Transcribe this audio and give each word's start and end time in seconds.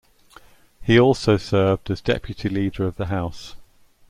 He 0.81 0.99
also 0.99 1.37
served 1.37 1.91
as 1.91 2.01
deputy 2.01 2.49
Leader 2.49 2.85
of 2.87 2.95
the 2.95 3.05
House. 3.05 3.55